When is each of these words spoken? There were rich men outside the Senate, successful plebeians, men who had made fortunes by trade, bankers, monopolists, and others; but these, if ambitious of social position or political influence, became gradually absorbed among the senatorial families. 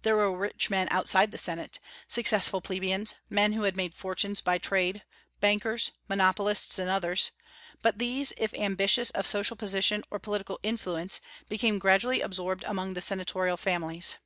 There 0.00 0.16
were 0.16 0.34
rich 0.34 0.70
men 0.70 0.88
outside 0.90 1.32
the 1.32 1.36
Senate, 1.36 1.80
successful 2.08 2.62
plebeians, 2.62 3.16
men 3.28 3.52
who 3.52 3.64
had 3.64 3.76
made 3.76 3.92
fortunes 3.92 4.40
by 4.40 4.56
trade, 4.56 5.02
bankers, 5.40 5.90
monopolists, 6.08 6.78
and 6.78 6.88
others; 6.88 7.32
but 7.82 7.98
these, 7.98 8.32
if 8.38 8.54
ambitious 8.54 9.10
of 9.10 9.26
social 9.26 9.56
position 9.56 10.02
or 10.10 10.18
political 10.18 10.60
influence, 10.62 11.20
became 11.50 11.78
gradually 11.78 12.22
absorbed 12.22 12.64
among 12.64 12.94
the 12.94 13.02
senatorial 13.02 13.58
families. 13.58 14.16